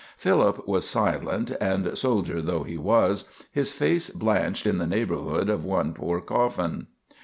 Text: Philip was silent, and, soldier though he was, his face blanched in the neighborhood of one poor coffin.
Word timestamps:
Philip 0.17 0.67
was 0.67 0.89
silent, 0.89 1.51
and, 1.61 1.95
soldier 1.95 2.41
though 2.41 2.63
he 2.63 2.75
was, 2.75 3.25
his 3.51 3.71
face 3.71 4.09
blanched 4.09 4.65
in 4.65 4.79
the 4.79 4.87
neighborhood 4.87 5.47
of 5.47 5.63
one 5.63 5.93
poor 5.93 6.19
coffin. 6.21 6.87